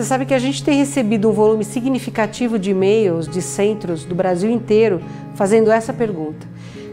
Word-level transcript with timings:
Você 0.00 0.06
sabe 0.06 0.24
que 0.24 0.32
a 0.32 0.38
gente 0.38 0.64
tem 0.64 0.78
recebido 0.78 1.28
um 1.28 1.32
volume 1.32 1.62
significativo 1.62 2.58
de 2.58 2.70
e-mails 2.70 3.28
de 3.28 3.42
centros 3.42 4.02
do 4.02 4.14
Brasil 4.14 4.50
inteiro 4.50 5.02
fazendo 5.34 5.70
essa 5.70 5.92
pergunta. 5.92 6.48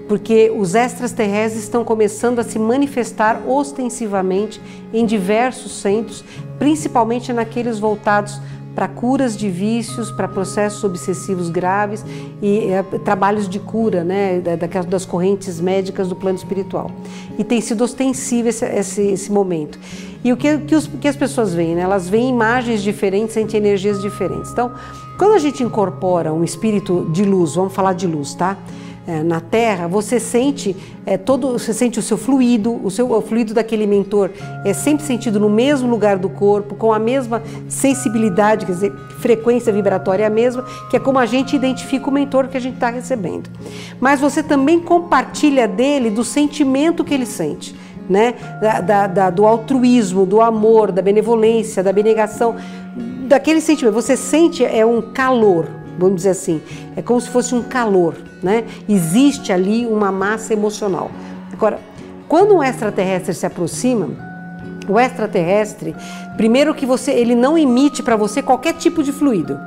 Porque 0.10 0.52
os 0.54 0.76
extraterrestres 0.76 1.64
estão 1.64 1.86
começando 1.86 2.40
a 2.40 2.44
se 2.44 2.60
manifestar 2.60 3.44
ostensivamente 3.48 4.60
em 4.94 5.06
diversos 5.06 5.80
centros, 5.80 6.22
principalmente 6.60 7.32
naqueles 7.32 7.80
voltados 7.80 8.42
para 8.78 8.88
curas 8.88 9.36
de 9.36 9.50
vícios, 9.50 10.12
para 10.12 10.28
processos 10.28 10.84
obsessivos 10.84 11.50
graves 11.50 12.06
e 12.40 12.68
é, 12.68 12.84
trabalhos 12.84 13.50
de 13.50 13.58
cura 13.58 14.04
né, 14.04 14.40
da, 14.40 14.56
das 14.84 15.04
correntes 15.04 15.60
médicas 15.60 16.08
do 16.08 16.16
plano 16.16 16.38
espiritual. 16.38 16.92
E 17.40 17.44
tem 17.44 17.60
sido 17.60 17.84
ostensivo 17.84 18.50
esse, 18.50 18.64
esse, 18.64 19.02
esse 19.02 19.32
momento. 19.32 19.80
E 20.24 20.32
o 20.32 20.38
que, 20.38 20.60
que, 20.60 20.76
os, 20.76 20.86
que 20.86 21.08
as 21.08 21.16
pessoas 21.16 21.56
veem? 21.56 21.74
Né? 21.74 21.82
Elas 21.82 22.08
veem 22.08 22.30
imagens 22.30 22.84
diferentes, 22.84 23.34
sentem 23.34 23.58
energias 23.60 24.00
diferentes. 24.00 24.52
Então, 24.52 24.72
quando 25.18 25.34
a 25.34 25.40
gente 25.40 25.64
incorpora 25.64 26.32
um 26.32 26.44
espírito 26.44 27.10
de 27.12 27.24
luz, 27.24 27.56
vamos 27.56 27.74
falar 27.74 27.94
de 27.94 28.06
luz, 28.06 28.36
tá? 28.36 28.56
É, 29.08 29.24
na 29.24 29.40
Terra, 29.40 29.88
você 29.88 30.20
sente 30.20 30.76
é, 31.06 31.18
todo, 31.18 31.54
você 31.54 31.74
sente 31.74 31.98
o 31.98 32.02
seu 32.02 32.18
fluido, 32.18 32.78
o 32.84 32.92
seu 32.92 33.10
o 33.10 33.22
fluido 33.22 33.54
daquele 33.54 33.88
mentor 33.88 34.30
é 34.66 34.74
sempre 34.74 35.06
sentido 35.06 35.40
no 35.40 35.50
mesmo 35.50 35.90
lugar 35.90 36.18
do 36.18 36.28
corpo, 36.30 36.76
com 36.76 36.92
a 36.92 37.00
mesma 37.00 37.42
sensibilidade, 37.70 38.66
quer 38.66 38.74
dizer, 38.74 38.92
frequência 39.22 39.72
vibratória 39.72 40.24
é 40.24 40.28
a 40.28 40.30
mesma, 40.30 40.66
que 40.90 40.98
é 40.98 41.00
como 41.00 41.18
a 41.18 41.26
gente 41.26 41.56
identifica 41.56 42.10
o 42.10 42.12
mentor 42.12 42.50
que 42.50 42.58
a 42.58 42.60
gente 42.60 42.74
está 42.74 42.90
recebendo. 42.90 43.50
Mas 43.98 44.20
você 44.20 44.44
também 44.44 44.82
compartilha 44.82 45.70
dele 45.70 46.10
do 46.10 46.26
sentimento 46.26 47.06
que 47.06 47.14
ele 47.14 47.26
sente. 47.26 47.74
Né? 48.10 48.36
Da, 48.62 48.80
da, 48.80 49.08
da, 49.08 49.30
do 49.30 49.46
altruísmo, 49.46 50.26
do 50.26 50.42
amor, 50.42 50.94
da 50.94 51.02
benevolência, 51.02 51.84
da 51.84 51.90
abnegação, 51.90 52.56
daquele 53.28 53.60
sentimento. 53.60 53.94
Você 53.94 54.16
sente 54.16 54.64
é 54.64 54.86
um 54.86 55.02
calor, 55.02 55.68
vamos 55.98 56.18
dizer 56.18 56.30
assim, 56.30 56.62
é 56.96 57.02
como 57.02 57.20
se 57.20 57.30
fosse 57.30 57.56
um 57.56 57.64
calor, 57.64 58.16
né? 58.42 58.64
Existe 58.88 59.52
ali 59.52 59.86
uma 59.86 60.12
massa 60.12 60.54
emocional. 60.54 61.12
Agora, 61.52 61.80
quando 62.28 62.56
um 62.56 62.64
extraterrestre 62.64 63.34
se 63.34 63.46
aproxima, 63.46 64.10
o 64.88 65.00
extraterrestre, 65.00 65.96
primeiro 66.36 66.74
que 66.74 66.86
você, 66.86 67.12
ele 67.12 67.36
não 67.36 67.58
emite 67.58 68.02
para 68.02 68.16
você 68.16 68.42
qualquer 68.42 68.74
tipo 68.74 69.04
de 69.04 69.12
fluido. 69.12 69.60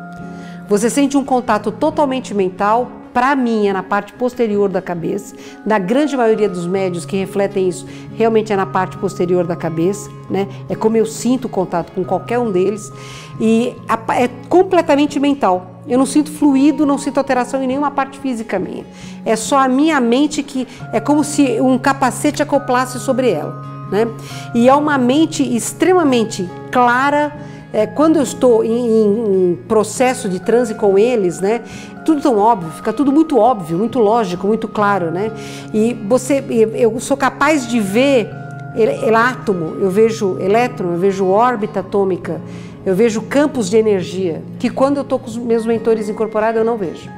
Você 0.69 0.89
sente 0.89 1.17
um 1.17 1.25
contato 1.25 1.73
totalmente 1.73 2.33
mental, 2.33 2.91
para 3.13 3.35
mim 3.35 3.67
é 3.67 3.73
na 3.73 3.83
parte 3.83 4.13
posterior 4.13 4.69
da 4.69 4.81
cabeça. 4.81 5.35
Na 5.67 5.79
grande 5.79 6.17
maioria 6.17 6.49
dos 6.49 6.67
médios 6.67 7.05
que 7.05 7.17
refletem 7.17 7.69
isso, 7.69 7.87
realmente 8.17 8.53
é 8.53 8.57
na 8.57 8.67
parte 8.67 8.97
posterior 8.97 9.45
da 9.47 9.57
cabeça, 9.57 10.09
né? 10.31 10.47
É 10.69 10.77
como 10.77 10.97
eu 10.97 11.05
sinto 11.05 11.49
contato 11.49 11.93
com 11.93 12.05
qualquer 12.05 12.39
um 12.39 12.53
deles 12.53 12.93
e 13.41 13.75
é 14.17 14.29
completamente 14.49 15.19
mental. 15.19 15.70
Eu 15.89 15.99
não 15.99 16.07
sinto 16.07 16.31
fluido, 16.31 16.87
não 16.87 16.99
sinto 16.99 17.19
alteração 17.19 17.63
em 17.63 17.67
nenhuma 17.67 17.91
parte 17.91 18.19
física 18.19 18.59
minha. 18.59 18.85
É 19.25 19.35
só 19.37 19.59
a 19.59 19.69
minha 19.69 20.01
mente 20.01 20.43
que 20.43 20.67
é 20.93 21.01
como 21.01 21.25
se 21.25 21.61
um 21.61 21.79
capacete 21.79 22.43
acoplasse 22.43 22.99
sobre 23.01 23.31
ela, 23.31 23.63
né? 23.91 24.07
E 24.55 24.69
é 24.69 24.75
uma 24.75 24.99
mente 24.99 25.43
extremamente 25.43 26.49
clara, 26.71 27.33
é, 27.73 27.87
quando 27.87 28.17
eu 28.17 28.23
estou 28.23 28.65
em, 28.65 28.71
em, 28.71 29.57
processo 29.69 30.29
de 30.29 30.41
transe 30.41 30.75
com 30.75 30.99
eles, 30.99 31.41
né, 31.41 31.61
tudo 32.05 32.21
tão 32.21 32.37
óbvio, 32.37 32.71
fica 32.73 32.93
tudo 32.93 33.13
muito 33.13 33.39
óbvio, 33.39 33.79
muito 33.79 33.99
lógico, 34.01 34.47
muito 34.47 34.67
claro, 34.67 35.11
né? 35.11 35.31
E 35.73 35.95
você, 36.09 36.45
eu 36.75 36.99
sou 36.99 37.17
capaz 37.17 37.69
de 37.69 37.79
ver 37.79 38.29
el, 38.77 39.15
átomo, 39.15 39.77
eu 39.81 39.91
vejo 39.91 40.39
elétron, 40.39 40.93
eu 40.93 40.99
vejo 40.99 41.27
órbita 41.27 41.81
atômica, 41.81 42.41
eu 42.85 42.95
vejo 42.95 43.23
campos 43.23 43.69
de 43.69 43.77
energia 43.77 44.43
que 44.59 44.71
quando 44.71 44.99
eu 44.99 45.03
estou 45.03 45.19
com 45.19 45.27
os 45.27 45.37
meus 45.37 45.67
mentores 45.67 46.09
incorporados 46.09 46.59
eu 46.59 46.65
não 46.65 46.77
vejo. 46.77 47.11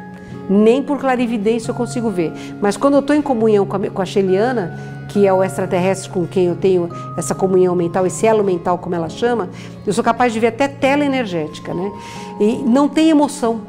Nem 0.51 0.83
por 0.83 0.99
clarividência 0.99 1.71
eu 1.71 1.75
consigo 1.75 2.11
ver. 2.11 2.33
Mas 2.61 2.77
quando 2.77 2.95
eu 2.95 3.01
estou 3.01 3.15
em 3.15 3.23
comunhão 3.23 3.65
com 3.65 3.77
a, 3.77 3.91
com 3.91 4.03
a 4.03 4.05
Sheliana, 4.05 4.77
que 5.09 5.27
é 5.27 5.33
o 5.33 5.43
extraterrestre 5.43 6.11
com 6.11 6.27
quem 6.27 6.47
eu 6.47 6.57
tenho 6.57 6.89
essa 7.17 7.35
comunhão 7.35 7.77
mental, 7.77 8.07
esse 8.07 8.27
elo 8.27 8.43
mental, 8.43 8.79
como 8.79 8.95
ela 8.95 9.09
chama, 9.09 9.49
eu 9.87 9.93
sou 9.93 10.03
capaz 10.03 10.33
de 10.33 10.41
ver 10.41 10.49
até 10.49 10.67
tela 10.67 11.05
energética, 11.05 11.73
né? 11.73 11.93
E 12.41 12.57
não 12.57 12.89
tem 12.89 13.11
emoção. 13.11 13.61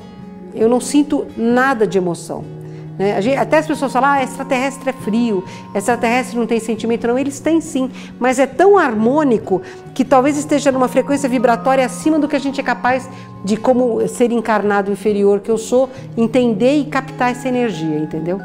Eu 0.55 0.67
não 0.67 0.79
sinto 0.79 1.27
nada 1.37 1.85
de 1.85 1.97
emoção. 1.97 2.43
Né? 2.97 3.21
Gente, 3.21 3.37
até 3.37 3.57
as 3.57 3.67
pessoas 3.67 3.91
falam, 3.91 4.09
ah, 4.11 4.23
extraterrestre 4.23 4.89
é 4.89 4.93
frio, 4.93 5.43
extraterrestre 5.73 6.37
não 6.37 6.45
tem 6.45 6.59
sentimento. 6.59 7.07
Não, 7.07 7.17
eles 7.17 7.39
têm 7.39 7.59
sim, 7.59 7.89
mas 8.19 8.39
é 8.39 8.45
tão 8.45 8.77
harmônico 8.77 9.61
que 9.93 10.05
talvez 10.05 10.37
esteja 10.37 10.71
numa 10.71 10.87
frequência 10.87 11.27
vibratória 11.27 11.85
acima 11.85 12.19
do 12.19 12.27
que 12.27 12.35
a 12.35 12.39
gente 12.39 12.59
é 12.59 12.63
capaz 12.63 13.09
de, 13.43 13.57
como 13.57 14.07
ser 14.07 14.31
encarnado 14.31 14.91
inferior 14.91 15.39
que 15.39 15.49
eu 15.49 15.57
sou, 15.57 15.89
entender 16.15 16.77
e 16.77 16.85
captar 16.85 17.31
essa 17.31 17.47
energia, 17.47 17.97
entendeu? 17.97 18.39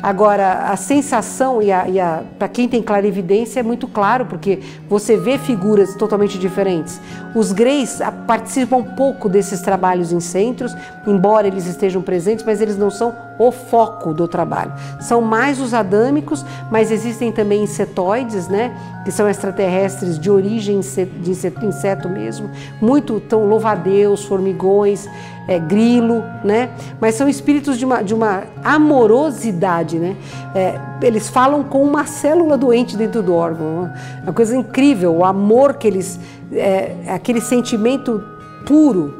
Agora, 0.00 0.70
a 0.70 0.76
sensação, 0.76 1.60
e, 1.60 1.72
a, 1.72 1.88
e 1.88 1.98
a, 1.98 2.22
para 2.38 2.46
quem 2.46 2.68
tem 2.68 2.80
clarividência, 2.80 3.58
é 3.58 3.62
muito 3.64 3.88
claro, 3.88 4.26
porque 4.26 4.60
você 4.88 5.16
vê 5.16 5.38
figuras 5.38 5.96
totalmente 5.96 6.38
diferentes. 6.38 7.00
Os 7.34 7.50
Greys 7.50 7.98
participam 8.24 8.84
pouco 8.84 9.28
desses 9.28 9.60
trabalhos 9.60 10.12
em 10.12 10.20
centros, 10.20 10.72
embora 11.04 11.48
eles 11.48 11.66
estejam 11.66 12.00
presentes, 12.00 12.44
mas 12.44 12.60
eles 12.60 12.78
não 12.78 12.92
são 12.92 13.12
o 13.38 13.52
foco 13.52 14.12
do 14.12 14.26
trabalho. 14.26 14.72
São 15.00 15.20
mais 15.20 15.60
os 15.60 15.72
adâmicos, 15.72 16.44
mas 16.70 16.90
existem 16.90 17.30
também 17.30 17.62
insetoides, 17.62 18.48
né? 18.48 18.76
Que 19.04 19.12
são 19.12 19.28
extraterrestres 19.28 20.18
de 20.18 20.30
origem 20.30 20.80
de 20.80 21.30
inseto 21.30 22.08
mesmo, 22.08 22.50
muito 22.80 23.20
tão 23.20 23.46
louvadeus, 23.46 24.24
formigões, 24.24 25.08
é, 25.48 25.58
grilo, 25.58 26.22
né? 26.44 26.70
Mas 27.00 27.14
são 27.14 27.28
espíritos 27.28 27.78
de 27.78 27.84
uma, 27.84 28.02
de 28.02 28.12
uma 28.12 28.42
amorosidade, 28.62 29.98
né? 29.98 30.16
É, 30.54 30.78
eles 31.02 31.28
falam 31.28 31.62
com 31.62 31.82
uma 31.82 32.06
célula 32.06 32.58
doente 32.58 32.96
dentro 32.96 33.22
do 33.22 33.34
órgão. 33.34 33.90
É 34.20 34.24
uma 34.24 34.32
coisa 34.32 34.54
incrível, 34.54 35.14
o 35.14 35.24
amor 35.24 35.74
que 35.74 35.86
eles, 35.86 36.20
é, 36.52 36.94
aquele 37.08 37.40
sentimento 37.40 38.22
puro 38.66 39.14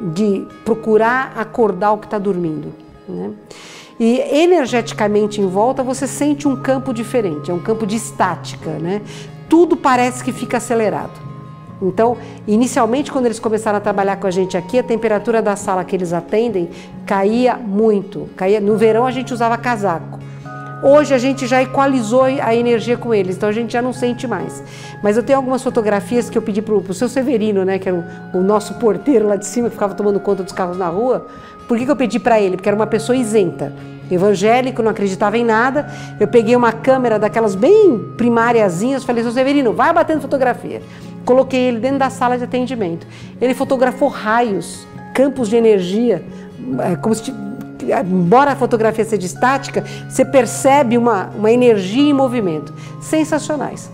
de 0.00 0.46
procurar 0.64 1.32
acordar 1.36 1.92
o 1.92 1.98
que 1.98 2.06
está 2.06 2.18
dormindo. 2.18 2.81
Né? 3.08 3.32
E 3.98 4.18
energeticamente 4.18 5.40
em 5.40 5.46
volta 5.46 5.82
você 5.82 6.06
sente 6.06 6.48
um 6.48 6.56
campo 6.56 6.92
diferente, 6.92 7.50
é 7.50 7.54
um 7.54 7.58
campo 7.58 7.86
de 7.86 7.96
estática, 7.96 8.70
né? 8.70 9.02
Tudo 9.48 9.76
parece 9.76 10.24
que 10.24 10.32
fica 10.32 10.56
acelerado. 10.56 11.32
Então, 11.82 12.16
inicialmente, 12.46 13.10
quando 13.10 13.26
eles 13.26 13.40
começaram 13.40 13.78
a 13.78 13.80
trabalhar 13.80 14.16
com 14.16 14.26
a 14.26 14.30
gente 14.30 14.56
aqui, 14.56 14.78
a 14.78 14.82
temperatura 14.82 15.42
da 15.42 15.56
sala 15.56 15.84
que 15.84 15.96
eles 15.96 16.12
atendem 16.12 16.70
caía 17.04 17.56
muito. 17.56 18.30
Caía, 18.36 18.60
no 18.60 18.76
verão 18.76 19.04
a 19.04 19.10
gente 19.10 19.34
usava 19.34 19.58
casaco. 19.58 20.11
Hoje 20.82 21.14
a 21.14 21.18
gente 21.18 21.46
já 21.46 21.62
equalizou 21.62 22.24
a 22.24 22.54
energia 22.56 22.96
com 22.96 23.14
eles, 23.14 23.36
então 23.36 23.48
a 23.48 23.52
gente 23.52 23.72
já 23.72 23.80
não 23.80 23.92
sente 23.92 24.26
mais. 24.26 24.60
Mas 25.00 25.16
eu 25.16 25.22
tenho 25.22 25.38
algumas 25.38 25.62
fotografias 25.62 26.28
que 26.28 26.36
eu 26.36 26.42
pedi 26.42 26.60
para 26.60 26.74
o 26.74 26.92
seu 26.94 27.08
Severino, 27.08 27.64
né, 27.64 27.78
que 27.78 27.88
era 27.88 27.96
o, 27.96 28.38
o, 28.38 28.42
nosso 28.42 28.74
porteiro 28.74 29.28
lá 29.28 29.36
de 29.36 29.46
cima, 29.46 29.68
que 29.68 29.74
ficava 29.74 29.94
tomando 29.94 30.18
conta 30.18 30.42
dos 30.42 30.52
carros 30.52 30.76
na 30.76 30.88
rua. 30.88 31.28
Por 31.68 31.78
que, 31.78 31.84
que 31.84 31.90
eu 31.90 31.94
pedi 31.94 32.18
para 32.18 32.40
ele? 32.40 32.56
Porque 32.56 32.68
era 32.68 32.74
uma 32.74 32.88
pessoa 32.88 33.14
isenta, 33.14 33.72
evangélico, 34.10 34.82
não 34.82 34.90
acreditava 34.90 35.38
em 35.38 35.44
nada. 35.44 35.86
Eu 36.18 36.26
peguei 36.26 36.56
uma 36.56 36.72
câmera 36.72 37.16
daquelas 37.16 37.54
bem 37.54 37.98
primáriazinhas, 38.16 39.04
falei, 39.04 39.22
seu 39.22 39.30
Severino, 39.30 39.72
vai 39.72 39.92
batendo 39.92 40.20
fotografia. 40.20 40.82
Coloquei 41.24 41.60
ele 41.60 41.78
dentro 41.78 41.98
da 41.98 42.10
sala 42.10 42.36
de 42.36 42.42
atendimento. 42.42 43.06
Ele 43.40 43.54
fotografou 43.54 44.08
raios, 44.08 44.84
campos 45.14 45.48
de 45.48 45.54
energia, 45.54 46.24
é, 46.80 46.96
como 46.96 47.14
se 47.14 47.32
embora 47.82 48.52
a 48.52 48.56
fotografia 48.56 49.04
seja 49.04 49.26
estática, 49.26 49.84
você 50.08 50.24
percebe 50.24 50.96
uma, 50.96 51.30
uma 51.36 51.50
energia 51.50 52.10
em 52.10 52.12
movimento. 52.12 52.72
Sensacionais. 53.00 53.90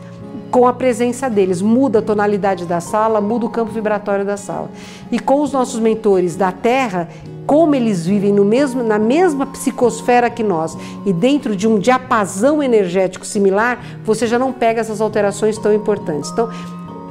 Com 0.50 0.66
a 0.66 0.72
presença 0.72 1.28
deles, 1.28 1.60
muda 1.60 1.98
a 1.98 2.02
tonalidade 2.02 2.64
da 2.64 2.80
sala, 2.80 3.20
muda 3.20 3.46
o 3.46 3.50
campo 3.50 3.70
vibratório 3.70 4.24
da 4.24 4.36
sala. 4.36 4.70
E 5.12 5.18
com 5.18 5.42
os 5.42 5.52
nossos 5.52 5.78
mentores 5.78 6.36
da 6.36 6.50
Terra, 6.50 7.08
como 7.48 7.74
eles 7.74 8.04
vivem 8.04 8.30
no 8.30 8.44
mesmo, 8.44 8.82
na 8.82 8.98
mesma 8.98 9.46
psicosfera 9.46 10.28
que 10.28 10.42
nós 10.42 10.76
e 11.06 11.14
dentro 11.14 11.56
de 11.56 11.66
um 11.66 11.78
diapasão 11.78 12.62
energético 12.62 13.26
similar, 13.26 13.82
você 14.04 14.26
já 14.26 14.38
não 14.38 14.52
pega 14.52 14.82
essas 14.82 15.00
alterações 15.00 15.56
tão 15.56 15.72
importantes. 15.72 16.30
Então, 16.30 16.50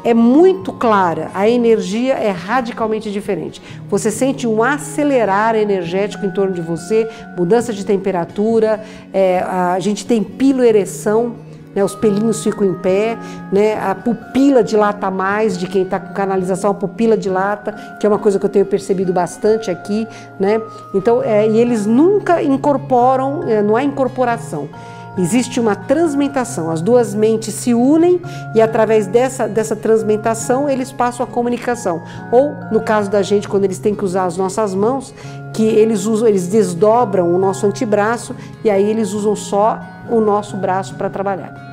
é 0.07 0.13
muito 0.13 0.71
clara, 0.71 1.29
a 1.33 1.49
energia 1.49 2.13
é 2.13 2.31
radicalmente 2.31 3.11
diferente. 3.11 3.61
Você 3.89 4.09
sente 4.09 4.47
um 4.47 4.63
acelerar 4.63 5.53
energético 5.53 6.25
em 6.25 6.31
torno 6.31 6.53
de 6.53 6.61
você, 6.61 7.09
mudança 7.37 7.73
de 7.73 7.85
temperatura, 7.85 8.81
é, 9.11 9.39
a 9.39 9.77
gente 9.81 10.05
tem 10.05 10.23
piloereção, 10.23 11.35
né, 11.75 11.83
os 11.83 11.93
pelinhos 11.93 12.41
ficam 12.41 12.65
em 12.65 12.73
pé, 12.75 13.17
né, 13.51 13.77
a 13.77 13.93
pupila 13.93 14.63
dilata 14.63 15.11
mais 15.11 15.57
de 15.57 15.67
quem 15.67 15.81
está 15.81 15.99
com 15.99 16.13
canalização, 16.13 16.71
a 16.71 16.73
pupila 16.73 17.17
dilata, 17.17 17.73
que 17.99 18.05
é 18.05 18.09
uma 18.09 18.17
coisa 18.17 18.39
que 18.39 18.45
eu 18.45 18.49
tenho 18.49 18.65
percebido 18.65 19.11
bastante 19.11 19.69
aqui. 19.69 20.07
Né? 20.39 20.61
Então, 20.95 21.21
é, 21.21 21.49
e 21.49 21.59
eles 21.59 21.85
nunca 21.85 22.41
incorporam, 22.41 23.43
é, 23.43 23.61
não 23.61 23.75
há 23.75 23.83
incorporação 23.83 24.69
Existe 25.17 25.59
uma 25.59 25.75
transmentação, 25.75 26.69
as 26.69 26.79
duas 26.79 27.15
mentes 27.15 27.53
se 27.55 27.73
unem 27.73 28.21
e 28.53 28.61
através 28.61 29.07
dessa, 29.07 29.47
dessa 29.47 29.75
transmentação 29.75 30.69
eles 30.69 30.91
passam 30.91 31.25
a 31.25 31.27
comunicação. 31.27 32.03
Ou, 32.31 32.55
no 32.71 32.81
caso 32.81 33.09
da 33.09 33.23
gente, 33.23 33.47
quando 33.47 33.63
eles 33.63 33.79
têm 33.79 33.95
que 33.95 34.05
usar 34.05 34.25
as 34.25 34.37
nossas 34.37 34.75
mãos, 34.75 35.13
que 35.53 35.63
eles 35.63 36.05
usam, 36.05 36.27
eles 36.27 36.47
desdobram 36.47 37.33
o 37.33 37.39
nosso 37.39 37.65
antebraço 37.65 38.35
e 38.63 38.69
aí 38.69 38.87
eles 38.87 39.13
usam 39.13 39.35
só 39.35 39.79
o 40.09 40.21
nosso 40.21 40.55
braço 40.55 40.93
para 40.95 41.09
trabalhar. 41.09 41.66